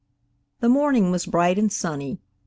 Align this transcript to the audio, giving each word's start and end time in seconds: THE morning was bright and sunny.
THE 0.61 0.67
morning 0.67 1.11
was 1.11 1.27
bright 1.27 1.59
and 1.59 1.71
sunny. 1.71 2.17